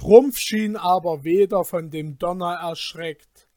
Strumpf 0.00 0.38
schien 0.38 0.76
aber 0.76 1.24
weder 1.24 1.62
von 1.62 1.90
dem 1.90 2.18
Donner 2.18 2.54
erschreckt, 2.54 3.50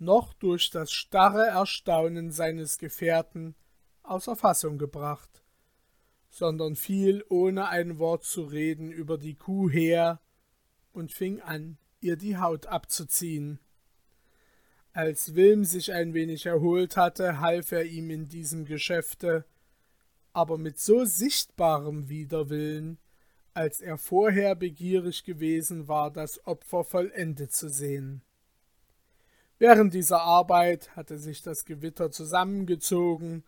noch 0.00 0.34
durch 0.34 0.70
das 0.70 0.90
starre 0.90 1.46
Erstaunen 1.46 2.32
seines 2.32 2.78
Gefährten 2.78 3.54
außer 4.02 4.34
Fassung 4.34 4.78
gebracht, 4.78 5.44
sondern 6.28 6.74
fiel 6.74 7.24
ohne 7.28 7.68
ein 7.68 8.00
Wort 8.00 8.24
zu 8.24 8.42
reden 8.42 8.90
über 8.90 9.16
die 9.16 9.36
Kuh 9.36 9.70
her 9.70 10.20
und 10.92 11.12
fing 11.12 11.40
an, 11.40 11.78
ihr 12.00 12.16
die 12.16 12.36
Haut 12.36 12.66
abzuziehen. 12.66 13.60
Als 14.92 15.36
Wilm 15.36 15.62
sich 15.64 15.92
ein 15.92 16.14
wenig 16.14 16.46
erholt 16.46 16.96
hatte, 16.96 17.38
half 17.38 17.70
er 17.70 17.84
ihm 17.84 18.10
in 18.10 18.28
diesem 18.28 18.64
Geschäfte, 18.64 19.44
aber 20.32 20.58
mit 20.58 20.80
so 20.80 21.04
sichtbarem 21.04 22.08
Widerwillen, 22.08 22.98
als 23.56 23.80
er 23.80 23.96
vorher 23.96 24.54
begierig 24.54 25.24
gewesen 25.24 25.88
war, 25.88 26.10
das 26.10 26.46
Opfer 26.46 26.84
vollendet 26.84 27.52
zu 27.52 27.70
sehen. 27.70 28.20
Während 29.58 29.94
dieser 29.94 30.20
Arbeit 30.20 30.94
hatte 30.94 31.16
sich 31.16 31.40
das 31.40 31.64
Gewitter 31.64 32.10
zusammengezogen, 32.10 33.44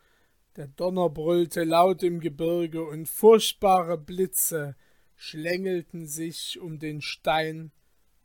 der 0.56 0.68
Donner 0.68 1.10
brüllte 1.10 1.62
laut 1.62 2.02
im 2.02 2.20
Gebirge 2.20 2.82
und 2.84 3.06
furchtbare 3.06 3.98
Blitze 3.98 4.76
schlängelten 5.14 6.06
sich 6.06 6.58
um 6.58 6.78
den 6.78 7.02
Stein 7.02 7.70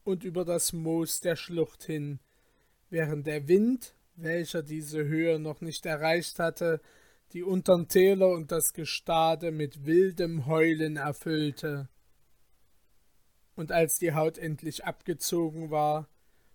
und 0.06 0.24
über 0.24 0.46
das 0.46 0.72
Moos 0.72 1.20
der 1.20 1.36
Schlucht 1.36 1.84
hin, 1.84 2.22
während 2.90 3.28
der 3.28 3.50
Wind, 3.50 3.94
welcher 4.16 4.64
diese 4.64 5.04
Höhe 5.04 5.38
noch 5.38 5.60
nicht 5.60 5.86
erreicht 5.86 6.40
hatte, 6.40 6.80
die 7.34 7.44
untern 7.44 7.88
Täler 7.88 8.30
und 8.30 8.52
das 8.52 8.74
Gestade 8.74 9.52
mit 9.52 9.86
wildem 9.86 10.46
Heulen 10.46 10.98
erfüllte. 10.98 11.90
Und 13.56 13.72
als 13.72 13.96
die 13.96 14.14
Haut 14.14 14.38
endlich 14.38 14.86
abgezogen 14.86 15.72
war, 15.72 16.08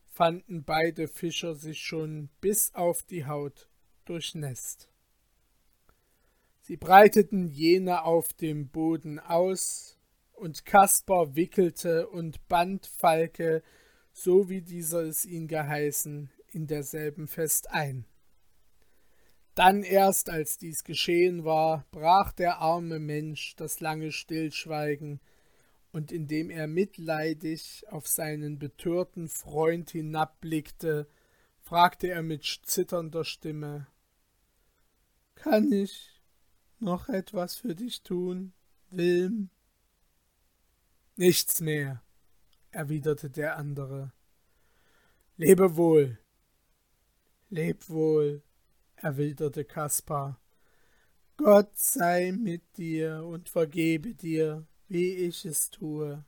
fanden 0.06 0.64
beide 0.64 1.08
Fischer 1.08 1.54
sich 1.54 1.80
schon 1.80 2.28
bis 2.40 2.74
auf 2.74 3.02
die 3.02 3.26
Haut 3.26 3.68
durchnässt. 4.04 4.88
Sie 6.60 6.76
breiteten 6.76 7.48
jene 7.48 8.04
auf 8.04 8.32
dem 8.32 8.68
Boden 8.68 9.18
aus, 9.18 9.96
und 10.34 10.64
Kaspar 10.64 11.34
wickelte 11.34 12.08
und 12.08 12.46
band 12.48 12.86
Falke, 12.86 13.62
so 14.12 14.48
wie 14.48 14.62
dieser 14.62 15.02
es 15.02 15.24
ihn 15.24 15.48
geheißen, 15.48 16.30
in 16.52 16.66
derselben 16.66 17.26
fest 17.26 17.70
ein. 17.70 18.04
Dann 19.58 19.82
erst, 19.82 20.30
als 20.30 20.56
dies 20.56 20.84
geschehen 20.84 21.42
war, 21.42 21.84
brach 21.90 22.30
der 22.30 22.58
arme 22.58 23.00
Mensch 23.00 23.56
das 23.56 23.80
lange 23.80 24.12
Stillschweigen, 24.12 25.20
und 25.90 26.12
indem 26.12 26.48
er 26.48 26.68
mitleidig 26.68 27.84
auf 27.90 28.06
seinen 28.06 28.60
betörten 28.60 29.28
Freund 29.28 29.90
hinabblickte, 29.90 31.08
fragte 31.60 32.06
er 32.06 32.22
mit 32.22 32.44
zitternder 32.44 33.24
Stimme 33.24 33.88
Kann 35.34 35.72
ich 35.72 36.22
noch 36.78 37.08
etwas 37.08 37.56
für 37.56 37.74
dich 37.74 38.04
tun, 38.04 38.52
Wilm? 38.90 39.50
Nichts 41.16 41.60
mehr, 41.60 42.00
erwiderte 42.70 43.28
der 43.28 43.56
andere. 43.56 44.12
Lebe 45.36 45.76
wohl. 45.76 46.20
Leb 47.50 47.88
wohl, 47.88 48.44
erwiderte 49.02 49.64
Kaspar. 49.64 50.40
Gott 51.36 51.78
sei 51.78 52.32
mit 52.32 52.76
dir 52.76 53.24
und 53.24 53.48
vergebe 53.48 54.14
dir, 54.14 54.66
wie 54.88 55.14
ich 55.14 55.44
es 55.44 55.70
tue. 55.70 56.24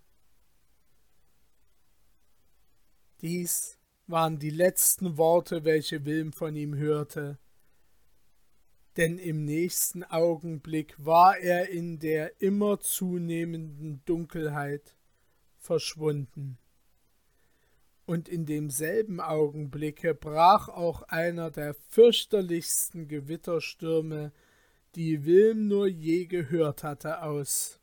Dies 3.20 3.78
waren 4.06 4.38
die 4.38 4.50
letzten 4.50 5.16
Worte, 5.16 5.64
welche 5.64 6.04
Wilm 6.04 6.32
von 6.32 6.54
ihm 6.54 6.76
hörte, 6.76 7.38
denn 8.96 9.18
im 9.18 9.44
nächsten 9.44 10.04
Augenblick 10.04 10.94
war 11.04 11.36
er 11.36 11.68
in 11.70 11.98
der 11.98 12.40
immer 12.40 12.78
zunehmenden 12.78 14.04
Dunkelheit 14.04 14.96
verschwunden 15.58 16.59
und 18.06 18.28
in 18.28 18.46
demselben 18.46 19.20
Augenblicke 19.20 20.14
brach 20.14 20.68
auch 20.68 21.02
einer 21.02 21.50
der 21.50 21.74
fürchterlichsten 21.74 23.08
Gewitterstürme, 23.08 24.32
die 24.94 25.24
Wilm 25.24 25.68
nur 25.68 25.86
je 25.86 26.26
gehört 26.26 26.82
hatte, 26.82 27.22
aus. 27.22 27.78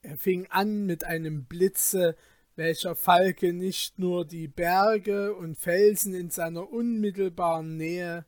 Er 0.00 0.16
fing 0.16 0.46
an 0.48 0.86
mit 0.86 1.04
einem 1.04 1.44
Blitze, 1.44 2.16
welcher 2.56 2.94
Falke 2.94 3.52
nicht 3.52 3.98
nur 3.98 4.24
die 4.24 4.48
Berge 4.48 5.34
und 5.34 5.56
Felsen 5.56 6.14
in 6.14 6.30
seiner 6.30 6.70
unmittelbaren 6.70 7.76
Nähe, 7.76 8.26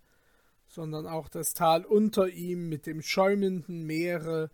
sondern 0.66 1.06
auch 1.06 1.28
das 1.28 1.54
Tal 1.54 1.84
unter 1.84 2.28
ihm 2.28 2.68
mit 2.68 2.86
dem 2.86 3.02
schäumenden 3.02 3.84
Meere 3.84 4.50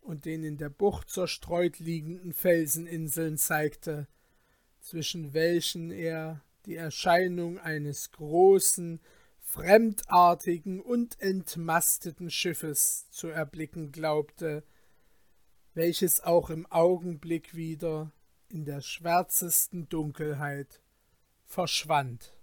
und 0.00 0.24
den 0.24 0.44
in 0.44 0.56
der 0.56 0.68
Bucht 0.68 1.10
zerstreut 1.10 1.78
liegenden 1.78 2.32
Felseninseln 2.32 3.38
zeigte, 3.38 4.08
zwischen 4.82 5.32
welchen 5.32 5.90
er 5.90 6.42
die 6.66 6.76
Erscheinung 6.76 7.58
eines 7.58 8.10
großen, 8.10 9.00
fremdartigen 9.40 10.80
und 10.80 11.20
entmasteten 11.20 12.30
Schiffes 12.30 13.08
zu 13.10 13.28
erblicken 13.28 13.92
glaubte, 13.92 14.64
welches 15.74 16.20
auch 16.20 16.50
im 16.50 16.66
Augenblick 16.66 17.54
wieder 17.54 18.12
in 18.48 18.64
der 18.64 18.80
schwärzesten 18.80 19.88
Dunkelheit 19.88 20.80
verschwand. 21.44 22.34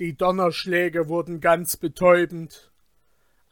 Die 0.00 0.16
Donnerschläge 0.16 1.08
wurden 1.08 1.40
ganz 1.40 1.76
betäubend. 1.76 2.72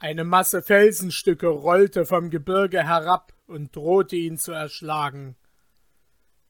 Eine 0.00 0.24
Masse 0.24 0.60
Felsenstücke 0.60 1.46
rollte 1.46 2.04
vom 2.04 2.30
Gebirge 2.30 2.82
herab 2.82 3.32
und 3.46 3.76
drohte 3.76 4.16
ihn 4.16 4.38
zu 4.38 4.50
erschlagen. 4.50 5.36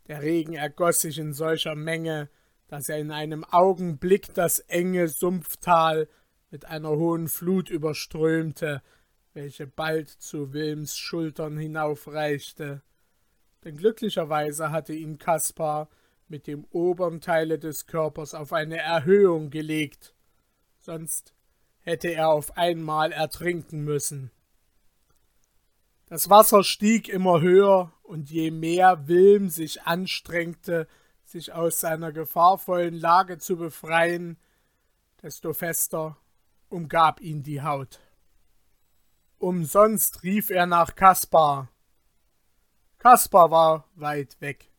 Der 0.08 0.22
Regen 0.22 0.54
ergoss 0.54 1.02
sich 1.02 1.18
in 1.18 1.34
solcher 1.34 1.74
Menge, 1.74 2.30
dass 2.68 2.88
er 2.88 2.98
in 2.98 3.10
einem 3.10 3.44
Augenblick 3.44 4.32
das 4.32 4.60
enge 4.60 5.08
Sumpftal 5.08 6.08
mit 6.50 6.64
einer 6.64 6.90
hohen 6.90 7.28
Flut 7.28 7.68
überströmte, 7.68 8.80
welche 9.34 9.66
bald 9.66 10.08
zu 10.08 10.54
Wilms 10.54 10.96
Schultern 10.96 11.58
hinaufreichte. 11.58 12.82
Denn 13.62 13.76
glücklicherweise 13.76 14.70
hatte 14.70 14.94
ihn 14.94 15.18
Kaspar 15.18 15.90
mit 16.28 16.46
dem 16.46 16.64
oberen 16.70 17.20
Teile 17.20 17.58
des 17.58 17.86
Körpers 17.86 18.34
auf 18.34 18.52
eine 18.52 18.78
Erhöhung 18.78 19.50
gelegt, 19.50 20.14
sonst 20.80 21.34
hätte 21.80 22.08
er 22.08 22.28
auf 22.28 22.56
einmal 22.56 23.12
ertrinken 23.12 23.84
müssen. 23.84 24.30
Das 26.06 26.28
Wasser 26.30 26.62
stieg 26.64 27.08
immer 27.08 27.40
höher, 27.40 27.92
und 28.02 28.30
je 28.30 28.50
mehr 28.50 29.08
Wilm 29.08 29.48
sich 29.48 29.84
anstrengte, 29.84 30.86
sich 31.24 31.54
aus 31.54 31.80
seiner 31.80 32.12
gefahrvollen 32.12 32.94
Lage 32.94 33.38
zu 33.38 33.56
befreien, 33.56 34.36
desto 35.22 35.54
fester 35.54 36.18
umgab 36.68 37.20
ihn 37.20 37.42
die 37.42 37.62
Haut. 37.62 38.00
Umsonst 39.38 40.22
rief 40.22 40.50
er 40.50 40.66
nach 40.66 40.94
Kaspar. 40.94 41.70
Kaspar 42.98 43.50
war 43.50 43.88
weit 43.94 44.40
weg. 44.40 44.71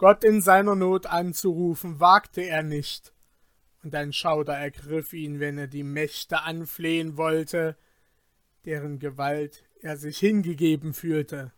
Gott 0.00 0.24
in 0.24 0.40
seiner 0.40 0.76
Not 0.76 1.04
anzurufen, 1.04 2.00
wagte 2.00 2.40
er 2.40 2.62
nicht, 2.62 3.12
und 3.82 3.94
ein 3.94 4.14
Schauder 4.14 4.56
ergriff 4.56 5.12
ihn, 5.12 5.40
wenn 5.40 5.58
er 5.58 5.66
die 5.66 5.82
Mächte 5.82 6.40
anflehen 6.40 7.18
wollte, 7.18 7.76
deren 8.64 8.98
Gewalt 8.98 9.62
er 9.82 9.98
sich 9.98 10.16
hingegeben 10.16 10.94
fühlte. 10.94 11.52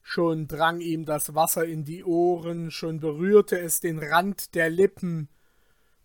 Schon 0.00 0.48
drang 0.48 0.80
ihm 0.80 1.04
das 1.04 1.34
Wasser 1.34 1.66
in 1.66 1.84
die 1.84 2.02
Ohren, 2.02 2.70
schon 2.70 2.98
berührte 2.98 3.60
es 3.60 3.80
den 3.80 3.98
Rand 3.98 4.54
der 4.54 4.70
Lippen. 4.70 5.28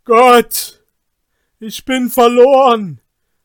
Gott, 0.04 0.83
ich 1.57 1.86
bin 1.86 2.09
verloren, 2.09 3.00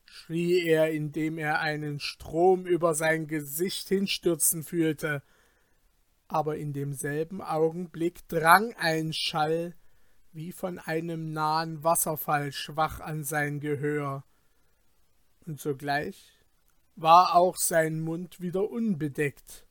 schrie 0.05 0.67
er, 0.67 0.91
indem 0.91 1.39
er 1.39 1.61
einen 1.61 2.01
Strom 2.01 2.67
über 2.67 2.97
sein 2.97 3.29
Gesicht 3.29 3.87
hinstürzen 3.89 4.65
fühlte 4.65 5.23
aber 6.33 6.57
in 6.57 6.73
demselben 6.73 7.43
Augenblick 7.43 8.27
drang 8.29 8.75
ein 8.79 9.13
Schall 9.13 9.75
wie 10.33 10.53
von 10.53 10.79
einem 10.79 11.33
nahen 11.33 11.85
Wasserfall 11.85 12.53
schwach 12.53 13.01
an 13.01 13.23
sein 13.23 13.61
Gehör, 13.61 14.25
und 15.45 15.61
sogleich 15.61 16.33
war 16.97 17.35
auch 17.35 17.57
sein 17.57 18.01
Mund 18.01 18.41
wieder 18.41 18.71
unbedeckt. 18.71 19.67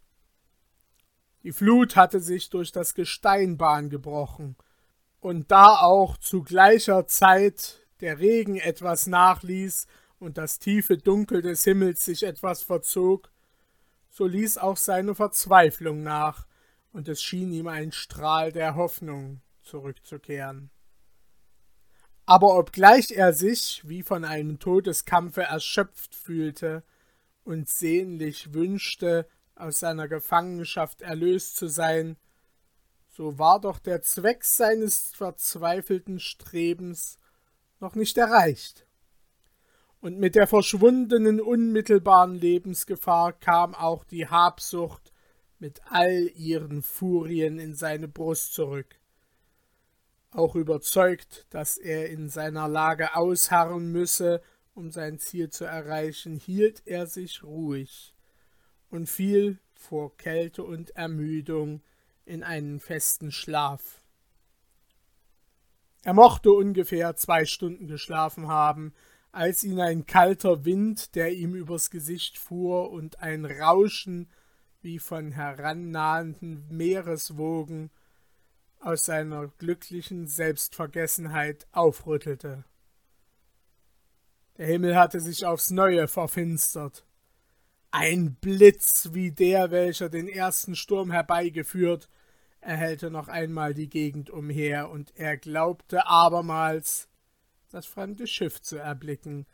Die 1.43 1.51
Flut 1.51 1.95
hatte 1.95 2.19
sich 2.19 2.51
durch 2.51 2.71
das 2.71 2.93
Gestein 2.93 3.57
Bahn 3.57 3.89
gebrochen, 3.89 4.55
und 5.19 5.49
da 5.49 5.79
auch 5.79 6.17
zu 6.17 6.43
gleicher 6.43 7.07
Zeit 7.07 7.87
der 8.01 8.19
Regen 8.19 8.57
etwas 8.57 9.07
nachließ 9.07 9.87
und 10.19 10.37
das 10.37 10.59
tiefe 10.59 10.97
Dunkel 10.97 11.41
des 11.41 11.63
Himmels 11.63 12.05
sich 12.05 12.21
etwas 12.21 12.61
verzog, 12.61 13.31
so 14.11 14.27
ließ 14.27 14.59
auch 14.59 14.77
seine 14.77 15.15
Verzweiflung 15.15 16.03
nach, 16.03 16.45
und 16.91 17.07
es 17.07 17.21
schien 17.21 17.51
ihm 17.51 17.67
ein 17.67 17.91
Strahl 17.91 18.51
der 18.51 18.75
Hoffnung 18.75 19.41
zurückzukehren. 19.61 20.69
Aber 22.25 22.57
obgleich 22.57 23.11
er 23.11 23.33
sich 23.33 23.81
wie 23.87 24.03
von 24.03 24.23
einem 24.23 24.59
Todeskampfe 24.59 25.43
erschöpft 25.43 26.15
fühlte 26.15 26.83
und 27.43 27.69
sehnlich 27.69 28.53
wünschte, 28.53 29.27
aus 29.55 29.79
seiner 29.79 30.07
Gefangenschaft 30.07 31.01
erlöst 31.01 31.55
zu 31.55 31.67
sein, 31.67 32.17
so 33.09 33.37
war 33.37 33.59
doch 33.59 33.79
der 33.79 34.01
Zweck 34.01 34.43
seines 34.45 35.11
verzweifelten 35.13 36.19
Strebens 36.19 37.19
noch 37.79 37.95
nicht 37.95 38.17
erreicht. 38.17 38.87
Und 39.99 40.17
mit 40.17 40.35
der 40.35 40.47
verschwundenen 40.47 41.39
unmittelbaren 41.41 42.33
Lebensgefahr 42.33 43.33
kam 43.33 43.75
auch 43.75 44.03
die 44.03 44.27
Habsucht 44.27 45.10
mit 45.61 45.79
all 45.85 46.31
ihren 46.35 46.81
Furien 46.81 47.59
in 47.59 47.75
seine 47.75 48.07
Brust 48.07 48.53
zurück. 48.53 48.95
Auch 50.31 50.55
überzeugt, 50.55 51.45
dass 51.51 51.77
er 51.77 52.09
in 52.09 52.29
seiner 52.29 52.67
Lage 52.67 53.15
ausharren 53.15 53.91
müsse, 53.91 54.41
um 54.73 54.89
sein 54.89 55.19
Ziel 55.19 55.49
zu 55.49 55.65
erreichen, 55.65 56.35
hielt 56.35 56.81
er 56.85 57.05
sich 57.05 57.43
ruhig 57.43 58.15
und 58.89 59.07
fiel 59.07 59.59
vor 59.73 60.17
Kälte 60.17 60.63
und 60.63 60.91
Ermüdung 60.95 61.81
in 62.25 62.43
einen 62.43 62.79
festen 62.79 63.31
Schlaf. 63.31 64.01
Er 66.03 66.13
mochte 66.13 66.51
ungefähr 66.51 67.15
zwei 67.15 67.45
Stunden 67.45 67.87
geschlafen 67.87 68.47
haben, 68.47 68.93
als 69.31 69.63
ihn 69.63 69.79
ein 69.79 70.07
kalter 70.07 70.65
Wind, 70.65 71.13
der 71.15 71.33
ihm 71.33 71.53
übers 71.53 71.91
Gesicht 71.91 72.37
fuhr, 72.37 72.89
und 72.89 73.19
ein 73.19 73.45
Rauschen 73.45 74.27
wie 74.81 74.99
von 74.99 75.31
herannahenden 75.31 76.65
Meereswogen 76.69 77.91
aus 78.79 79.01
seiner 79.01 79.47
glücklichen 79.59 80.27
Selbstvergessenheit 80.27 81.67
aufrüttelte. 81.71 82.63
Der 84.57 84.67
Himmel 84.67 84.95
hatte 84.95 85.19
sich 85.19 85.45
aufs 85.45 85.71
neue 85.71 86.07
verfinstert. 86.07 87.05
Ein 87.91 88.35
Blitz 88.35 89.09
wie 89.11 89.31
der, 89.31 89.71
welcher 89.71 90.09
den 90.09 90.27
ersten 90.27 90.75
Sturm 90.75 91.11
herbeigeführt, 91.11 92.09
erhellte 92.59 93.11
noch 93.11 93.27
einmal 93.27 93.73
die 93.73 93.89
Gegend 93.89 94.29
umher, 94.29 94.89
und 94.89 95.13
er 95.15 95.37
glaubte 95.37 96.07
abermals 96.07 97.09
das 97.69 97.85
fremde 97.85 98.27
Schiff 98.27 98.61
zu 98.61 98.77
erblicken, 98.77 99.45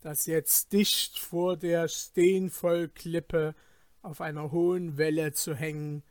das 0.00 0.26
jetzt 0.26 0.72
dicht 0.72 1.18
vor 1.18 1.56
der 1.56 1.88
Steenvollklippe 1.88 3.54
auf 4.02 4.20
einer 4.20 4.52
hohen 4.52 4.98
Welle 4.98 5.32
zu 5.32 5.54
hängen 5.54 6.02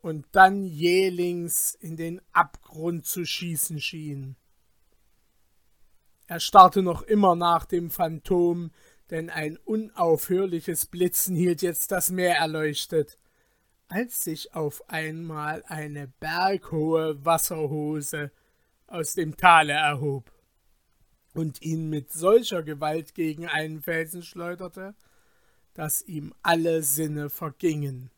und 0.00 0.26
dann 0.32 0.64
jählings 0.64 1.74
in 1.74 1.96
den 1.96 2.20
Abgrund 2.32 3.06
zu 3.06 3.24
schießen 3.24 3.80
schien. 3.80 4.36
Er 6.26 6.40
starrte 6.40 6.82
noch 6.82 7.02
immer 7.02 7.36
nach 7.36 7.64
dem 7.66 7.90
Phantom, 7.90 8.70
denn 9.10 9.28
ein 9.28 9.58
unaufhörliches 9.58 10.86
Blitzen 10.86 11.36
hielt 11.36 11.62
jetzt 11.62 11.92
das 11.92 12.10
Meer 12.10 12.36
erleuchtet, 12.36 13.18
als 13.88 14.24
sich 14.24 14.54
auf 14.54 14.88
einmal 14.88 15.62
eine 15.66 16.08
berghohe 16.08 17.22
Wasserhose 17.24 18.32
aus 18.86 19.12
dem 19.12 19.36
Tale 19.36 19.74
erhob 19.74 20.32
und 21.34 21.60
ihn 21.62 21.90
mit 21.90 22.10
solcher 22.10 22.62
Gewalt 22.62 23.14
gegen 23.14 23.46
einen 23.46 23.82
Felsen 23.82 24.22
schleuderte, 24.22 24.94
dass 25.74 26.02
ihm 26.02 26.34
alle 26.42 26.82
Sinne 26.82 27.30
vergingen. 27.30 28.10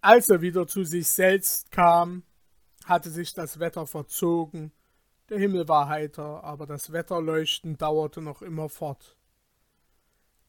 Als 0.00 0.28
er 0.28 0.40
wieder 0.40 0.66
zu 0.66 0.84
sich 0.84 1.08
selbst 1.08 1.70
kam, 1.70 2.24
hatte 2.84 3.10
sich 3.10 3.34
das 3.34 3.58
Wetter 3.58 3.86
verzogen, 3.86 4.72
der 5.28 5.38
Himmel 5.38 5.68
war 5.68 5.88
heiter, 5.88 6.44
aber 6.44 6.66
das 6.66 6.92
Wetterleuchten 6.92 7.78
dauerte 7.78 8.20
noch 8.20 8.42
immer 8.42 8.68
fort. 8.68 9.16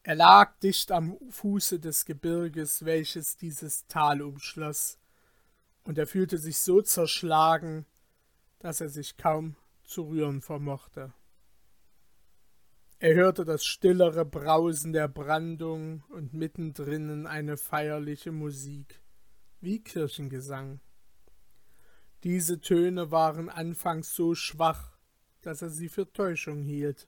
Er 0.02 0.16
lag 0.16 0.58
dicht 0.58 0.92
am 0.92 1.16
Fuße 1.30 1.80
des 1.80 2.04
Gebirges, 2.04 2.84
welches 2.84 3.38
dieses 3.38 3.86
Tal 3.86 4.20
umschloss, 4.20 4.98
und 5.84 5.96
er 5.96 6.06
fühlte 6.06 6.36
sich 6.36 6.58
so 6.58 6.82
zerschlagen, 6.82 7.86
dass 8.58 8.82
er 8.82 8.90
sich 8.90 9.16
kaum 9.16 9.56
zu 9.84 10.02
rühren 10.02 10.42
vermochte. 10.42 11.14
Er 13.04 13.14
hörte 13.14 13.44
das 13.44 13.66
stillere 13.66 14.24
Brausen 14.24 14.94
der 14.94 15.08
Brandung 15.08 16.02
und 16.08 16.32
mittendrinnen 16.32 17.26
eine 17.26 17.58
feierliche 17.58 18.32
Musik, 18.32 19.00
wie 19.60 19.82
Kirchengesang. 19.82 20.80
Diese 22.22 22.60
Töne 22.60 23.10
waren 23.10 23.50
anfangs 23.50 24.14
so 24.14 24.34
schwach, 24.34 24.96
dass 25.42 25.60
er 25.60 25.68
sie 25.68 25.90
für 25.90 26.10
Täuschung 26.10 26.62
hielt 26.62 27.06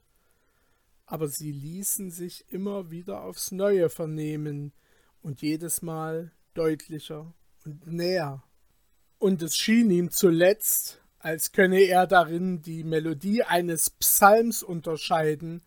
aber 1.07 1.29
sie 1.29 1.51
ließen 1.51 2.11
sich 2.11 2.45
immer 2.49 2.91
wieder 2.91 3.23
aufs 3.23 3.51
neue 3.51 3.89
vernehmen 3.89 4.73
und 5.21 5.41
jedes 5.41 5.81
Mal 5.81 6.33
deutlicher 6.53 7.33
und 7.65 7.87
näher. 7.87 8.43
Und 9.17 9.41
es 9.41 9.55
schien 9.55 9.89
ihm 9.89 10.11
zuletzt, 10.11 11.01
als 11.17 11.53
könne 11.53 11.79
er 11.79 12.07
darin 12.07 12.61
die 12.61 12.83
Melodie 12.83 13.41
eines 13.41 13.89
Psalms 13.89 14.61
unterscheiden, 14.61 15.63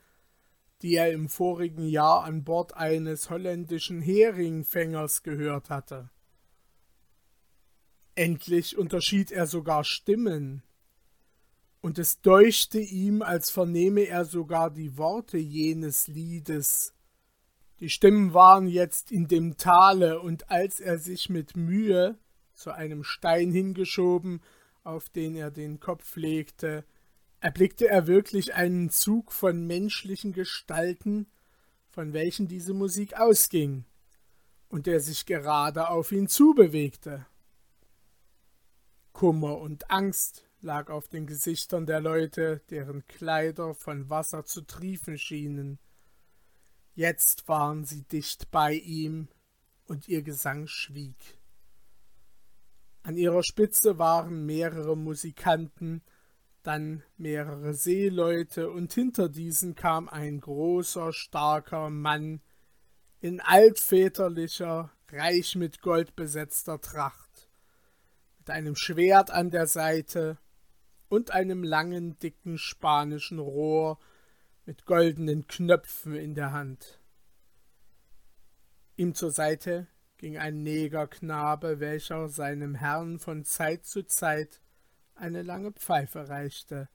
die 0.83 0.95
er 0.95 1.13
im 1.13 1.29
vorigen 1.29 1.87
Jahr 1.87 2.25
an 2.25 2.45
Bord 2.45 2.77
eines 2.77 3.31
holländischen 3.31 4.01
Heringfängers 4.01 5.23
gehört 5.23 5.71
hatte. 5.71 6.11
Endlich 8.15 8.77
unterschied 8.77 9.31
er 9.31 9.47
sogar 9.47 9.85
Stimmen, 9.85 10.63
und 11.83 11.99
es 11.99 12.21
deuchte 12.21 12.79
ihm, 12.79 13.23
als 13.23 13.51
vernehme 13.51 14.03
er 14.03 14.27
sogar 14.27 14.71
die 14.71 14.99
Worte 14.99 15.39
jenes 15.39 16.09
Liedes. 16.09 16.95
Die 17.81 17.89
Stimmen 17.89 18.35
waren 18.35 18.67
jetzt 18.67 19.11
in 19.11 19.29
dem 19.29 19.57
Tale, 19.57 20.21
und 20.21 20.51
als 20.51 20.81
er 20.81 20.99
sich 20.99 21.31
mit 21.31 21.57
Mühe 21.57 22.19
zu 22.53 22.71
einem 22.73 23.03
Stein 23.03 23.51
hingeschoben, 23.51 24.43
auf 24.85 25.09
den 25.09 25.35
er 25.35 25.51
den 25.51 25.81
Kopf 25.81 26.17
legte, 26.17 26.85
erblickte 27.41 27.89
er 27.89 28.07
wirklich 28.07 28.55
einen 28.55 28.91
Zug 28.91 29.33
von 29.33 29.67
menschlichen 29.67 30.33
Gestalten, 30.33 31.27
von 31.89 32.13
welchen 32.13 32.47
diese 32.47 32.75
Musik 32.75 33.19
ausging, 33.19 33.85
und 34.69 34.87
der 34.87 35.01
sich 35.01 35.27
gerade 35.27 35.89
auf 35.89 36.13
ihn 36.13 36.29
zubewegte. 36.29 37.27
Kummer 39.13 39.59
und 39.59 39.91
Angst 39.91 40.47
lag 40.61 40.91
auf 40.91 41.09
den 41.09 41.27
Gesichtern 41.27 41.87
der 41.87 42.01
Leute, 42.01 42.61
deren 42.71 43.07
Kleider 43.07 43.75
von 43.75 44.09
Wasser 44.11 44.45
zu 44.45 44.61
triefen 44.61 45.19
schienen. 45.19 45.79
Jetzt 46.95 47.49
waren 47.49 47.85
sie 47.85 48.03
dicht 48.03 48.51
bei 48.51 48.75
ihm, 48.75 49.29
und 49.87 50.07
ihr 50.07 50.23
Gesang 50.23 50.69
schwieg. 50.69 51.41
An 53.03 53.17
ihrer 53.17 53.43
Spitze 53.43 53.99
waren 53.99 54.47
mehrere 54.47 54.97
Musikanten, 54.97 56.03
dann 56.63 57.03
mehrere 57.17 57.75
Seeleute, 57.75 58.71
und 58.71 58.93
hinter 58.93 59.29
diesen 59.29 59.75
kam 59.75 60.09
ein 60.09 60.41
großer, 60.41 61.13
starker 61.13 61.91
Mann 61.91 62.41
in 63.21 63.41
altväterlicher, 63.41 64.91
reich 65.11 65.57
mit 65.57 65.83
Gold 65.83 66.17
besetzter 66.17 66.81
Tracht, 66.81 67.51
mit 68.39 68.51
einem 68.51 68.77
Schwert 68.77 69.31
an 69.31 69.51
der 69.51 69.67
Seite 69.67 70.39
und 71.09 71.33
einem 71.33 71.65
langen, 71.65 72.19
dicken 72.19 72.59
spanischen 72.59 73.39
Rohr 73.39 73.99
mit 74.65 74.87
goldenen 74.87 75.47
Knöpfen 75.47 76.15
in 76.15 76.35
der 76.35 76.53
Hand. 76.53 77.01
Ihm 78.97 79.15
zur 79.15 79.33
Seite 79.33 79.89
ging 80.19 80.37
ein 80.37 80.63
Negerknabe, 80.63 81.81
welcher 81.81 82.29
seinem 82.29 82.75
Herrn 82.75 83.19
von 83.19 83.45
Zeit 83.45 83.87
zu 83.87 84.05
Zeit 84.05 84.61
eine 85.21 85.43
lange 85.43 85.73
Pfeife 85.73 86.29
reichte, 86.29 86.89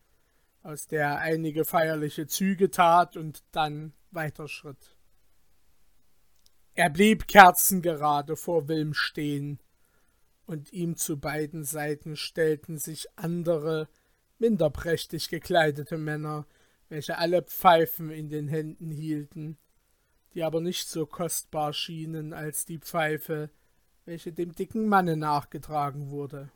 aus 0.64 0.88
der 0.88 1.02
er 1.02 1.20
einige 1.20 1.64
feierliche 1.64 2.28
Züge 2.28 2.72
tat 2.72 3.16
und 3.18 3.44
dann 3.52 3.94
weiterschritt. 4.12 4.98
Er 6.74 6.90
blieb 6.90 7.28
kerzengerade 7.28 8.36
vor 8.36 8.68
Wilm 8.68 8.94
stehen, 8.94 9.60
und 10.48 10.72
ihm 10.74 10.96
zu 10.96 11.20
beiden 11.20 11.64
Seiten 11.64 12.16
stellten 12.16 12.78
sich 12.78 13.08
andere, 13.16 13.88
minder 14.38 14.70
prächtig 14.70 15.30
gekleidete 15.30 15.98
Männer, 15.98 16.46
welche 16.90 17.18
alle 17.18 17.42
Pfeifen 17.42 18.12
in 18.12 18.30
den 18.30 18.48
Händen 18.48 18.92
hielten, 18.92 19.58
die 20.34 20.44
aber 20.44 20.62
nicht 20.62 20.88
so 20.88 21.06
kostbar 21.06 21.74
schienen 21.74 22.34
als 22.34 22.66
die 22.66 22.78
Pfeife, 22.78 23.50
welche 24.06 24.34
dem 24.34 24.54
dicken 24.54 24.88
Manne 24.88 25.18
nachgetragen 25.18 26.12
wurde. 26.12 26.52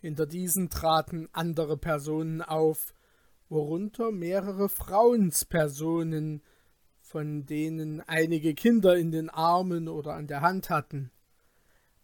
Hinter 0.00 0.26
diesen 0.26 0.70
traten 0.70 1.28
andere 1.32 1.76
Personen 1.76 2.42
auf, 2.42 2.94
worunter 3.48 4.12
mehrere 4.12 4.68
Frauenspersonen, 4.68 6.42
von 7.00 7.46
denen 7.46 8.00
einige 8.00 8.54
Kinder 8.54 8.96
in 8.96 9.10
den 9.10 9.30
Armen 9.30 9.88
oder 9.88 10.14
an 10.14 10.26
der 10.26 10.40
Hand 10.40 10.70
hatten, 10.70 11.10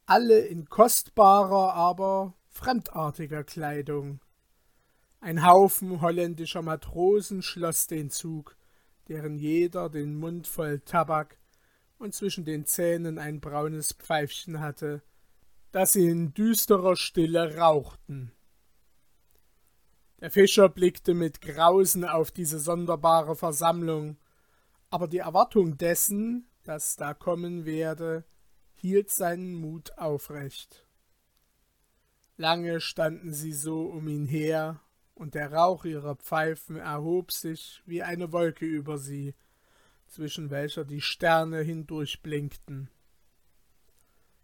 alle 0.06 0.40
in 0.40 0.68
kostbarer, 0.68 1.74
aber 1.74 2.34
fremdartiger 2.48 3.44
Kleidung. 3.44 4.20
Ein 5.20 5.46
Haufen 5.46 6.00
holländischer 6.00 6.62
Matrosen 6.62 7.42
schloss 7.42 7.86
den 7.86 8.10
Zug, 8.10 8.56
deren 9.08 9.38
jeder 9.38 9.88
den 9.88 10.16
Mund 10.16 10.46
voll 10.46 10.80
Tabak 10.80 11.38
und 11.98 12.14
zwischen 12.14 12.44
den 12.44 12.66
Zähnen 12.66 13.18
ein 13.18 13.40
braunes 13.40 13.92
Pfeifchen 13.92 14.60
hatte, 14.60 15.02
das 15.72 15.92
sie 15.92 16.06
in 16.06 16.34
düsterer 16.34 16.96
Stille 16.96 17.56
rauchten. 17.56 18.32
Der 20.20 20.30
Fischer 20.30 20.68
blickte 20.68 21.14
mit 21.14 21.40
Grausen 21.40 22.04
auf 22.04 22.30
diese 22.30 22.60
sonderbare 22.60 23.34
Versammlung, 23.34 24.18
aber 24.90 25.08
die 25.08 25.18
Erwartung 25.18 25.78
dessen, 25.78 26.46
das 26.62 26.94
da 26.94 27.14
kommen 27.14 27.64
werde, 27.64 28.24
hielt 28.74 29.10
seinen 29.10 29.54
Mut 29.54 29.98
aufrecht. 29.98 30.86
Lange 32.36 32.80
standen 32.80 33.32
sie 33.32 33.52
so 33.52 33.86
um 33.86 34.06
ihn 34.06 34.26
her, 34.26 34.80
und 35.14 35.34
der 35.34 35.52
Rauch 35.52 35.84
ihrer 35.84 36.16
Pfeifen 36.16 36.76
erhob 36.76 37.32
sich 37.32 37.82
wie 37.86 38.02
eine 38.02 38.32
Wolke 38.32 38.64
über 38.64 38.98
sie, 38.98 39.34
zwischen 40.06 40.50
welcher 40.50 40.84
die 40.84 41.00
Sterne 41.00 41.62
hindurchblinkten. 41.62 42.90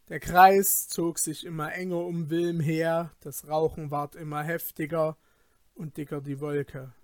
Der 0.09 0.21
Kreis 0.21 0.89
zog 0.89 1.19
sich 1.19 1.45
immer 1.45 1.75
enger 1.75 1.99
um 1.99 2.31
Wilm 2.31 2.61
her, 2.61 3.11
das 3.21 3.47
Rauchen 3.47 3.91
ward 3.91 4.15
immer 4.15 4.43
heftiger 4.43 5.19
und 5.75 5.99
dicker 5.99 6.23
die 6.23 6.41
Wolke, 6.41 6.95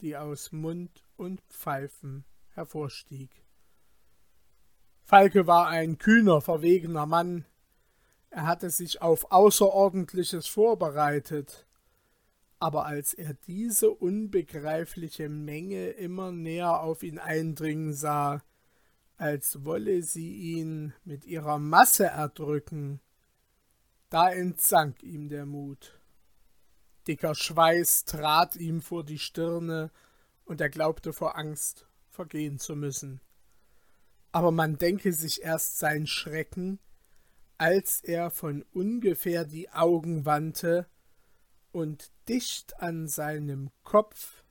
die 0.00 0.16
aus 0.16 0.50
Mund 0.50 1.04
und 1.16 1.40
Pfeifen 1.48 2.24
hervorstieg. 2.54 3.30
Falke 5.04 5.46
war 5.46 5.68
ein 5.68 5.98
kühner, 5.98 6.40
verwegener 6.40 7.06
Mann. 7.06 7.44
Er 8.30 8.46
hatte 8.46 8.70
sich 8.70 9.00
auf 9.00 9.30
Außerordentliches 9.30 10.48
vorbereitet, 10.48 11.68
aber 12.58 12.84
als 12.84 13.14
er 13.14 13.34
diese 13.46 13.92
unbegreifliche 13.92 15.28
Menge 15.28 15.90
immer 15.90 16.32
näher 16.32 16.80
auf 16.80 17.04
ihn 17.04 17.20
eindringen 17.20 17.92
sah, 17.92 18.42
als 19.20 19.66
wolle 19.66 20.02
sie 20.02 20.34
ihn 20.56 20.94
mit 21.04 21.26
ihrer 21.26 21.58
Masse 21.58 22.06
erdrücken, 22.06 23.00
da 24.08 24.30
entsank 24.30 25.02
ihm 25.02 25.28
der 25.28 25.44
Mut. 25.44 26.00
Dicker 27.06 27.34
Schweiß 27.34 28.06
trat 28.06 28.56
ihm 28.56 28.80
vor 28.80 29.04
die 29.04 29.18
Stirne, 29.18 29.90
und 30.46 30.60
er 30.60 30.70
glaubte 30.70 31.12
vor 31.12 31.36
Angst 31.36 31.86
vergehen 32.08 32.58
zu 32.58 32.74
müssen. 32.74 33.20
Aber 34.32 34.50
man 34.52 34.78
denke 34.78 35.12
sich 35.12 35.42
erst 35.42 35.78
sein 35.78 36.06
Schrecken, 36.06 36.80
als 37.58 38.00
er 38.00 38.30
von 38.30 38.64
ungefähr 38.72 39.44
die 39.44 39.70
Augen 39.70 40.24
wandte 40.24 40.88
und 41.72 42.10
dicht 42.26 42.80
an 42.80 43.06
seinem 43.06 43.70
Kopf 43.84 44.44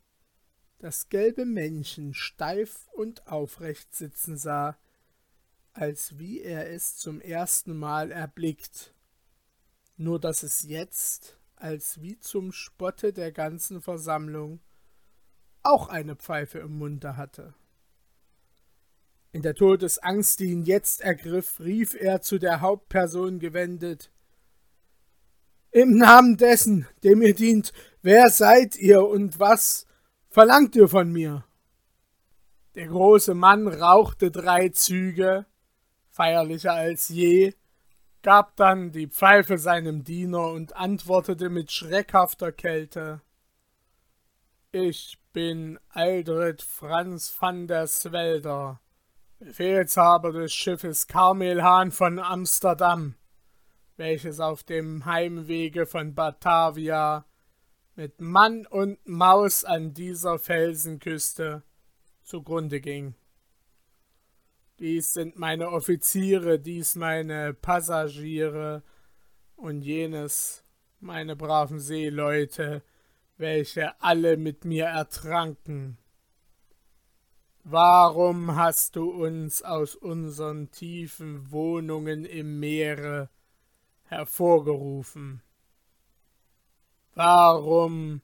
das 0.80 1.10
gelbe 1.10 1.46
Männchen 1.46 2.14
steif 2.14 2.88
und 2.94 3.28
aufrecht 3.28 3.94
sitzen 3.94 4.38
sah, 4.38 4.78
als 5.74 6.18
wie 6.18 6.42
er 6.42 6.72
es 6.72 6.96
zum 6.96 7.22
ersten 7.22 7.78
Mal 7.78 8.12
erblickt, 8.12 8.94
nur 9.98 10.20
dass 10.20 10.42
es 10.42 10.64
jetzt, 10.64 11.38
als 11.56 12.02
wie 12.02 12.18
zum 12.18 12.54
Spotte 12.54 13.12
der 13.12 13.32
ganzen 13.34 13.82
Versammlung, 13.82 14.62
auch 15.62 15.90
eine 15.90 16.16
Pfeife 16.16 16.60
im 16.60 16.78
Munde 16.78 17.18
hatte. 17.18 17.54
In 19.32 19.42
der 19.42 19.56
Todesangst, 19.56 20.40
die 20.40 20.46
ihn 20.46 20.64
jetzt 20.64 21.02
ergriff, 21.02 21.60
rief 21.60 21.94
er 21.94 22.22
zu 22.22 22.40
der 22.40 22.62
Hauptperson 22.62 23.40
gewendet 23.40 24.12
Im 25.72 25.98
Namen 25.98 26.38
dessen, 26.38 26.88
dem 27.04 27.22
ihr 27.22 27.36
dient, 27.36 27.74
wer 28.02 28.32
seid 28.32 28.76
ihr 28.78 29.06
und 29.06 29.40
was 29.40 29.86
verlangt 30.30 30.76
ihr 30.76 30.88
von 30.88 31.12
mir? 31.12 31.44
Der 32.76 32.88
große 32.88 33.34
Mann 33.34 33.68
rauchte 33.68 34.32
drei 34.32 34.70
Züge, 34.70 35.46
feierlicher 36.10 36.74
als 36.74 37.10
je, 37.10 37.54
gab 38.22 38.56
dann 38.56 38.92
die 38.92 39.08
Pfeife 39.08 39.58
seinem 39.58 40.04
Diener 40.04 40.50
und 40.50 40.76
antwortete 40.76 41.50
mit 41.50 41.72
schreckhafter 41.72 42.52
Kälte 42.52 43.22
Ich 44.72 45.18
bin 45.34 45.80
Aldred 45.90 46.62
Franz 46.62 47.36
van 47.40 47.68
der 47.68 47.88
Swelder, 47.88 48.80
Befehlshaber 49.40 50.32
des 50.32 50.54
Schiffes 50.54 51.08
Carmelhahn 51.08 51.92
von 51.92 52.20
Amsterdam, 52.20 53.16
welches 53.98 54.40
auf 54.40 54.64
dem 54.64 55.06
Heimwege 55.06 55.86
von 55.86 56.14
Batavia 56.14 57.26
mit 58.00 58.22
Mann 58.22 58.66
und 58.66 58.98
Maus 59.06 59.66
an 59.66 59.94
dieser 59.94 60.40
Felsenküste 60.40 61.64
zugrunde 62.24 62.80
ging. 62.80 63.14
Dies 64.80 65.12
sind 65.12 65.38
meine 65.38 65.70
Offiziere, 65.70 66.60
dies 66.60 66.96
meine 66.96 67.54
Passagiere 67.54 68.84
und 69.58 69.82
jenes 69.82 70.64
meine 71.02 71.36
braven 71.36 71.82
Seeleute, 71.82 72.84
welche 73.36 74.02
alle 74.02 74.38
mit 74.38 74.64
mir 74.64 74.86
ertranken. 74.86 75.98
Warum 77.66 78.56
hast 78.56 78.96
du 78.96 79.12
uns 79.12 79.62
aus 79.62 79.96
unseren 79.96 80.72
tiefen 80.72 81.52
Wohnungen 81.52 82.24
im 82.24 82.62
Meere 82.62 83.30
hervorgerufen? 84.04 85.42
Warum 87.22 88.22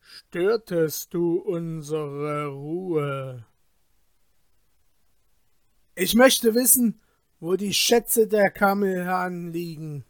störtest 0.00 1.14
du 1.14 1.36
unsere 1.36 2.48
Ruhe? 2.48 3.46
Ich 5.94 6.16
möchte 6.16 6.56
wissen, 6.56 7.00
wo 7.38 7.54
die 7.54 7.72
Schätze 7.72 8.26
der 8.26 8.50
Kamelhahn 8.50 9.52
liegen. 9.52 10.04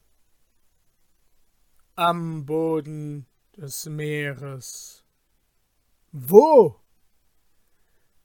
Am 1.94 2.46
Boden 2.46 3.26
des 3.54 3.84
Meeres. 3.84 5.04
Wo? 6.10 6.80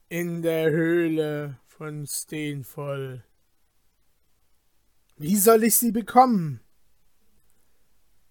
In 0.08 0.40
der 0.40 0.70
Höhle 0.70 1.58
von 1.66 2.06
Steenvoll. 2.06 3.24
Wie 5.18 5.36
soll 5.36 5.64
ich 5.64 5.76
sie 5.76 5.92
bekommen? 5.92 6.61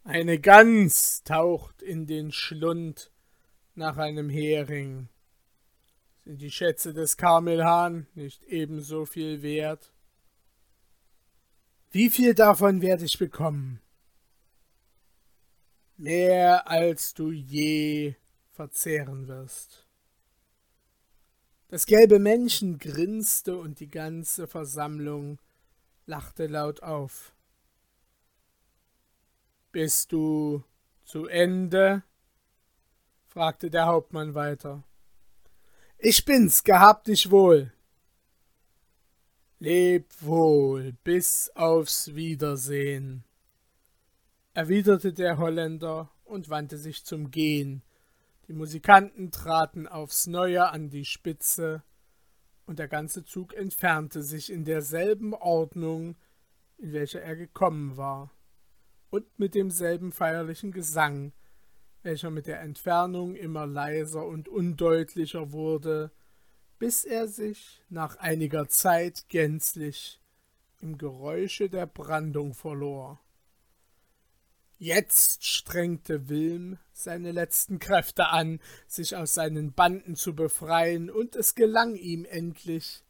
Eine 0.04 0.40
Gans 0.40 1.24
taucht 1.24 1.84
in 1.84 2.08
den 2.08 2.32
Schlund 2.32 3.12
nach 3.76 3.98
einem 3.98 4.30
Hering. 4.30 5.10
Sind 6.26 6.42
die 6.42 6.50
Schätze 6.50 6.94
des 6.94 7.18
Karmelhahn 7.18 8.08
nicht 8.16 8.44
ebenso 8.46 9.06
viel 9.06 9.44
wert? 9.44 9.94
Wie 11.92 12.10
viel 12.10 12.34
davon 12.34 12.82
werde 12.82 13.06
ich 13.06 13.20
bekommen? 13.20 13.80
Mehr 15.98 16.68
als 16.68 17.14
du 17.14 17.32
je 17.32 18.16
verzehren 18.54 19.28
wirst. 19.28 19.86
Das 21.68 21.86
gelbe 21.86 22.18
Männchen 22.18 22.80
grinste 22.80 23.56
und 23.56 23.80
die 23.80 23.92
ganze 23.92 24.48
Versammlung 24.48 25.40
lachte 26.08 26.48
laut 26.48 26.82
auf. 26.82 27.36
Bist 29.72 30.12
du 30.12 30.66
zu 31.06 31.28
Ende? 31.28 32.04
fragte 33.26 33.70
der 33.70 33.86
Hauptmann 33.86 34.36
weiter. 34.36 34.84
Ich 35.98 36.26
bin's, 36.26 36.66
gehabt 36.66 37.08
dich 37.08 37.32
wohl. 37.32 37.72
Leb 39.60 40.08
wohl, 40.20 40.92
bis 41.06 41.50
aufs 41.56 42.16
Wiedersehen, 42.16 43.24
erwiderte 44.54 45.14
der 45.14 45.38
Holländer 45.38 46.12
und 46.26 46.50
wandte 46.50 46.78
sich 46.78 47.06
zum 47.06 47.32
Gehen. 47.32 47.82
Die 48.50 48.54
Musikanten 48.54 49.32
traten 49.32 49.88
aufs 49.88 50.28
Neue 50.28 50.68
an 50.70 50.90
die 50.90 51.06
Spitze, 51.06 51.82
und 52.66 52.78
der 52.78 52.90
ganze 52.90 53.24
Zug 53.24 53.54
entfernte 53.54 54.22
sich 54.22 54.52
in 54.52 54.66
derselben 54.66 55.34
Ordnung, 55.34 56.18
in 56.78 56.92
welcher 56.92 57.22
er 57.22 57.38
gekommen 57.38 57.96
war 57.96 58.32
und 59.12 59.26
mit 59.38 59.54
demselben 59.54 60.12
feierlichen 60.12 60.72
Gesang, 60.72 61.34
welcher 62.02 62.32
mit 62.32 62.48
der 62.48 62.62
Entfernung 62.62 63.36
immer 63.36 63.68
leiser 63.68 64.26
und 64.26 64.50
undeutlicher 64.50 65.52
wurde, 65.52 66.12
bis 66.80 67.04
er 67.04 67.28
sich 67.28 67.84
nach 67.90 68.18
einiger 68.18 68.68
Zeit 68.68 69.26
gänzlich 69.30 70.20
im 70.80 70.98
Geräusche 70.98 71.70
der 71.70 71.86
Brandung 71.86 72.56
verlor. 72.56 73.20
Jetzt 74.80 75.46
strengte 75.46 76.28
Wilm 76.28 76.80
seine 76.92 77.32
letzten 77.34 77.78
Kräfte 77.78 78.30
an, 78.30 78.60
sich 78.88 79.16
aus 79.16 79.36
seinen 79.36 79.74
Banden 79.74 80.16
zu 80.16 80.34
befreien, 80.34 81.12
und 81.12 81.36
es 81.36 81.54
gelang 81.54 81.96
ihm 81.96 82.26
endlich, 82.26 83.04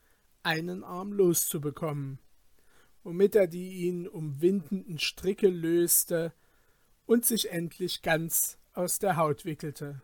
einen 0.43 0.83
Arm 0.83 1.13
loszubekommen, 1.13 2.19
womit 3.03 3.35
er 3.35 3.47
die 3.47 3.87
ihn 3.87 4.07
umwindenden 4.07 4.99
Stricke 4.99 5.47
löste 5.47 6.33
und 7.05 7.25
sich 7.25 7.51
endlich 7.51 8.01
ganz 8.01 8.57
aus 8.73 8.99
der 8.99 9.17
Haut 9.17 9.45
wickelte. 9.45 10.01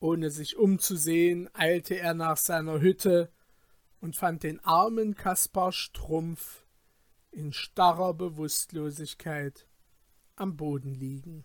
Ohne 0.00 0.30
sich 0.30 0.56
umzusehen, 0.56 1.48
eilte 1.54 1.98
er 1.98 2.14
nach 2.14 2.36
seiner 2.36 2.80
Hütte 2.80 3.30
und 4.00 4.16
fand 4.16 4.42
den 4.42 4.60
armen 4.60 5.14
Kaspar 5.14 5.72
Strumpf 5.72 6.64
in 7.30 7.52
starrer 7.52 8.14
Bewusstlosigkeit 8.14 9.66
am 10.36 10.56
Boden 10.56 10.94
liegen. 10.94 11.44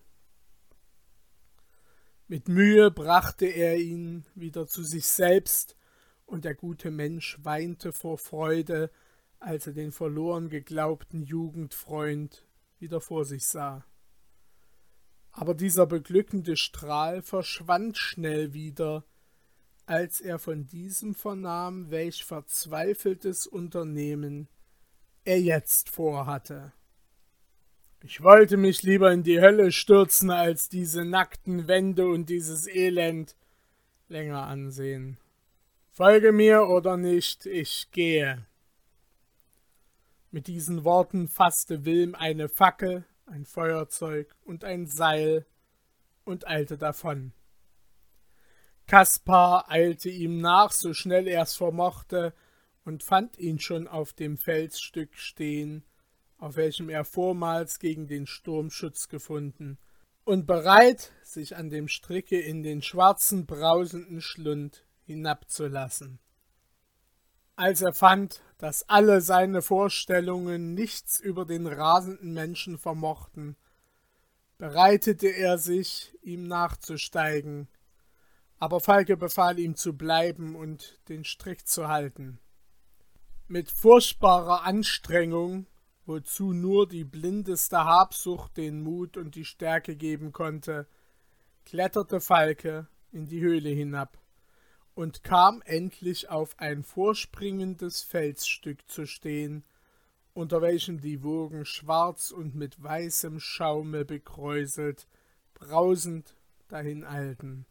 Mit 2.28 2.48
Mühe 2.48 2.90
brachte 2.90 3.46
er 3.46 3.78
ihn 3.78 4.26
wieder 4.34 4.68
zu 4.68 4.84
sich 4.84 5.08
selbst, 5.08 5.76
und 6.26 6.46
der 6.46 6.56
gute 6.56 6.90
Mensch 6.90 7.38
weinte 7.44 7.92
vor 7.92 8.18
Freude, 8.18 8.90
als 9.44 9.68
er 9.68 9.74
den 9.74 9.92
verloren 9.92 10.50
geglaubten 10.50 11.22
Jugendfreund 11.22 12.46
wieder 12.80 13.02
vor 13.02 13.26
sich 13.26 13.46
sah. 13.46 13.86
Aber 15.32 15.54
dieser 15.54 15.86
beglückende 15.86 16.56
Strahl 16.56 17.22
verschwand 17.22 17.98
schnell 17.98 18.54
wieder, 18.54 19.04
als 19.86 20.22
er 20.22 20.40
von 20.40 20.68
diesem 20.68 21.14
vernahm, 21.14 21.92
welch 21.92 22.24
verzweifeltes 22.24 23.48
Unternehmen 23.48 24.48
er 25.26 25.42
jetzt 25.42 25.90
vorhatte. 25.90 26.72
Ich 28.02 28.22
wollte 28.22 28.58
mich 28.58 28.84
lieber 28.84 29.12
in 29.12 29.24
die 29.24 29.42
Hölle 29.42 29.72
stürzen, 29.72 30.30
als 30.30 30.70
diese 30.70 31.04
nackten 31.06 31.68
Wände 31.68 32.08
und 32.08 32.30
dieses 32.30 32.68
Elend 32.68 33.36
länger 34.08 34.46
ansehen. 34.46 35.18
Folge 35.92 36.32
mir 36.32 36.68
oder 36.68 36.98
nicht, 36.98 37.46
ich 37.46 37.90
gehe. 37.92 38.46
Mit 40.34 40.48
diesen 40.48 40.84
Worten 40.84 41.28
fasste 41.28 41.86
Wilm 41.86 42.16
eine 42.16 42.50
Fackel, 42.50 43.06
ein 43.28 43.46
Feuerzeug 43.46 44.36
und 44.44 44.64
ein 44.64 44.88
Seil 44.88 45.46
und 46.26 46.48
eilte 46.48 46.76
davon. 46.76 47.34
Kaspar 48.88 49.70
eilte 49.70 50.10
ihm 50.10 50.42
nach, 50.42 50.72
so 50.72 50.96
schnell 50.96 51.28
er's 51.28 51.56
vermochte, 51.56 52.34
und 52.84 53.04
fand 53.04 53.38
ihn 53.38 53.60
schon 53.60 53.88
auf 53.88 54.14
dem 54.14 54.40
Felsstück 54.40 55.16
stehen, 55.16 55.84
auf 56.40 56.56
welchem 56.56 56.90
er 56.90 57.06
vormals 57.06 57.78
gegen 57.78 58.08
den 58.08 58.26
Sturmschutz 58.26 59.10
gefunden, 59.10 59.78
und 60.24 60.48
bereit, 60.48 61.12
sich 61.22 61.56
an 61.56 61.70
dem 61.70 61.88
Stricke 61.88 62.40
in 62.40 62.64
den 62.64 62.82
schwarzen, 62.82 63.46
brausenden 63.46 64.20
Schlund 64.20 64.84
hinabzulassen. 65.04 66.18
Als 67.56 67.82
er 67.82 67.94
fand, 67.94 68.42
dass 68.58 68.90
alle 68.90 69.22
seine 69.22 69.62
Vorstellungen 69.62 70.74
nichts 70.74 71.20
über 71.20 71.46
den 71.46 71.68
rasenden 71.68 72.34
Menschen 72.34 72.80
vermochten, 72.80 73.56
bereitete 74.58 75.28
er 75.28 75.60
sich, 75.60 76.18
ihm 76.24 76.48
nachzusteigen, 76.48 77.68
aber 78.58 78.80
Falke 78.80 79.18
befahl 79.18 79.60
ihm 79.60 79.76
zu 79.76 79.96
bleiben 79.96 80.56
und 80.56 81.00
den 81.10 81.26
Strick 81.26 81.68
zu 81.68 81.90
halten. 81.90 82.40
Mit 83.48 83.70
furchtbarer 83.70 84.64
Anstrengung, 84.64 85.68
wozu 86.06 86.54
nur 86.54 86.88
die 86.88 87.04
blindeste 87.04 87.78
Habsucht 87.78 88.58
den 88.58 88.82
Mut 88.82 89.16
und 89.16 89.36
die 89.36 89.46
Stärke 89.46 89.96
geben 89.96 90.32
konnte, 90.32 90.88
kletterte 91.66 92.20
Falke 92.20 92.88
in 93.12 93.28
die 93.28 93.42
Höhle 93.42 93.70
hinab 93.70 94.23
und 94.96 95.24
kam 95.24 95.62
endlich 95.66 96.30
auf 96.30 96.60
ein 96.60 96.84
vorspringendes 96.84 98.02
Felsstück 98.04 98.88
zu 98.90 99.06
stehen, 99.06 99.64
unter 100.34 100.62
welchem 100.62 101.00
die 101.00 101.24
Wogen 101.24 101.66
schwarz 101.66 102.32
und 102.32 102.56
mit 102.56 102.82
weißem 102.82 103.40
Schaume 103.40 104.06
bekräuselt, 104.06 105.08
brausend 105.54 106.36
dahin 106.68 107.04
eilten. 107.04 107.66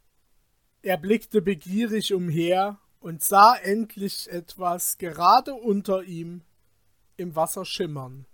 Er 0.81 0.97
blickte 0.97 1.41
begierig 1.41 2.13
umher 2.13 2.79
und 2.99 3.23
sah 3.23 3.55
endlich 3.55 4.29
etwas 4.29 4.97
gerade 4.97 5.53
unter 5.53 6.03
ihm 6.03 6.41
im 7.17 7.35
Wasser 7.35 7.65
schimmern. 7.65 8.25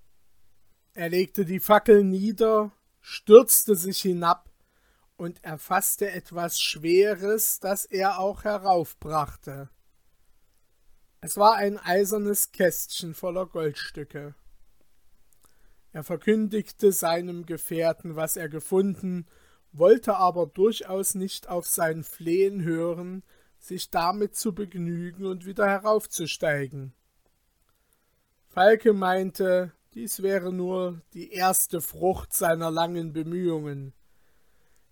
Er 0.93 1.09
legte 1.09 1.45
die 1.45 1.59
Fackel 1.59 2.03
nieder, 2.03 2.71
stürzte 3.01 3.75
sich 3.75 4.01
hinab 4.01 4.49
und 5.19 5.43
erfasste 5.43 6.09
etwas 6.09 6.61
Schweres, 6.61 7.59
das 7.59 7.85
er 7.85 8.19
auch 8.19 8.45
heraufbrachte. 8.45 9.69
Es 11.19 11.35
war 11.35 11.55
ein 11.55 11.77
eisernes 11.77 12.53
Kästchen 12.53 13.13
voller 13.13 13.45
Goldstücke. 13.45 14.33
Er 15.91 16.03
verkündigte 16.03 16.93
seinem 16.93 17.45
Gefährten, 17.45 18.15
was 18.15 18.37
er 18.37 18.47
gefunden, 18.47 19.25
wollte 19.73 20.15
aber 20.15 20.47
durchaus 20.47 21.15
nicht 21.15 21.49
auf 21.49 21.67
sein 21.67 22.03
Flehen 22.03 22.63
hören, 22.63 23.23
sich 23.57 23.89
damit 23.89 24.37
zu 24.37 24.55
begnügen 24.55 25.25
und 25.25 25.45
wieder 25.45 25.67
heraufzusteigen. 25.67 26.93
Falke 28.47 28.93
meinte, 28.93 29.73
dies 29.93 30.21
wäre 30.21 30.53
nur 30.53 31.01
die 31.13 31.31
erste 31.33 31.81
Frucht 31.81 32.31
seiner 32.31 32.71
langen 32.71 33.11
Bemühungen. 33.11 33.93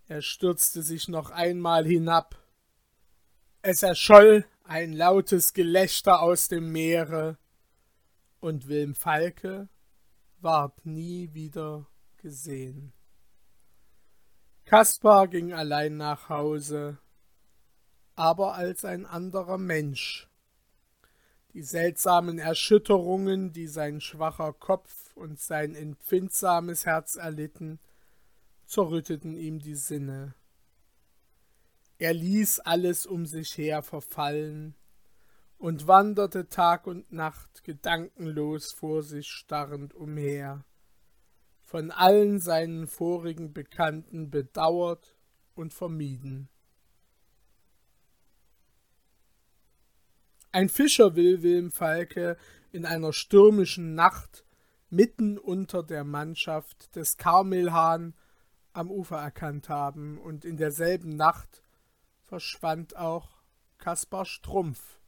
Er 0.07 0.21
stürzte 0.21 0.81
sich 0.81 1.09
noch 1.09 1.31
einmal 1.31 1.85
hinab. 1.85 2.37
Es 3.61 3.83
erscholl 3.83 4.45
ein 4.63 4.93
lautes 4.93 5.53
Gelächter 5.53 6.21
aus 6.21 6.47
dem 6.47 6.71
Meere, 6.71 7.37
und 8.39 8.67
Wilm 8.67 8.95
Falke 8.95 9.67
ward 10.39 10.85
nie 10.85 11.33
wieder 11.33 11.87
gesehen. 12.17 12.93
Kaspar 14.63 15.27
ging 15.27 15.53
allein 15.53 15.97
nach 15.97 16.29
Hause, 16.29 16.99
aber 18.15 18.55
als 18.55 18.85
ein 18.85 19.05
anderer 19.05 19.57
Mensch. 19.57 20.29
Die 21.53 21.63
seltsamen 21.63 22.37
Erschütterungen, 22.39 23.51
die 23.51 23.67
sein 23.67 23.99
schwacher 23.99 24.53
Kopf 24.53 25.15
und 25.15 25.39
sein 25.39 25.73
empfindsames 25.73 26.85
Herz 26.85 27.15
erlitten, 27.15 27.79
zerrütteten 28.67 29.35
ihm 29.35 29.59
die 29.59 29.75
Sinne. 29.75 30.35
Er 31.97 32.13
ließ 32.13 32.59
alles 32.59 33.07
um 33.07 33.25
sich 33.25 33.57
her 33.57 33.81
verfallen 33.81 34.75
und 35.57 35.87
wanderte 35.87 36.47
Tag 36.49 36.85
und 36.85 37.11
Nacht 37.11 37.63
gedankenlos 37.63 38.71
vor 38.73 39.01
sich 39.01 39.27
starrend 39.27 39.95
umher, 39.95 40.63
von 41.63 41.89
allen 41.89 42.39
seinen 42.39 42.87
vorigen 42.87 43.53
Bekannten 43.53 44.29
bedauert 44.29 45.15
und 45.55 45.73
vermieden. 45.73 46.49
Ein 50.51 50.69
Fischer 50.69 51.15
will 51.15 51.41
Wilm 51.41 51.71
Falke 51.71 52.37
in 52.71 52.85
einer 52.85 53.13
stürmischen 53.13 53.95
Nacht 53.95 54.45
mitten 54.89 55.37
unter 55.37 55.83
der 55.83 56.03
Mannschaft 56.03 56.95
des 56.95 57.17
Karmelhahn 57.17 58.13
am 58.77 58.91
Ufer 58.91 59.17
erkannt 59.17 59.69
haben, 59.69 60.17
und 60.19 60.45
in 60.45 60.57
derselben 60.57 61.15
Nacht 61.15 61.63
verschwand 62.25 62.95
auch 62.95 63.41
Kaspar 63.77 64.25
Strumpf. 64.25 64.99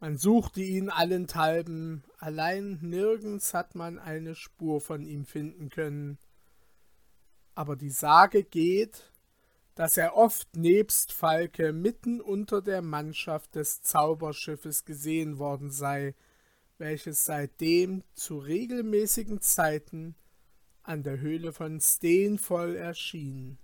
Man 0.00 0.16
suchte 0.16 0.60
ihn 0.60 0.90
allenthalben, 0.90 2.04
allein 2.18 2.78
nirgends 2.82 3.54
hat 3.54 3.74
man 3.74 3.98
eine 3.98 4.34
Spur 4.34 4.80
von 4.80 5.04
ihm 5.04 5.24
finden 5.24 5.70
können. 5.70 6.18
Aber 7.54 7.74
die 7.74 7.90
Sage 7.90 8.44
geht, 8.44 9.12
dass 9.74 9.96
er 9.96 10.16
oft 10.16 10.56
nebst 10.56 11.12
Falke 11.12 11.72
mitten 11.72 12.20
unter 12.20 12.62
der 12.62 12.82
Mannschaft 12.82 13.54
des 13.54 13.82
Zauberschiffes 13.82 14.84
gesehen 14.84 15.38
worden 15.38 15.70
sei, 15.70 16.14
welches 16.78 17.24
seitdem 17.24 18.02
zu 18.14 18.38
regelmäßigen 18.38 19.40
Zeiten 19.40 20.16
an 20.88 21.02
der 21.02 21.20
Höhle 21.20 21.52
von 21.52 21.80
Steenvoll 21.80 22.74
erschien. 22.74 23.58